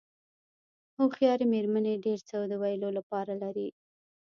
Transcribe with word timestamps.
هوښیارې 0.97 1.45
مېرمنې 1.53 1.93
ډېر 2.05 2.19
څه 2.29 2.35
د 2.51 2.53
ویلو 2.61 2.89
لپاره 2.97 3.33
لري. 3.43 3.67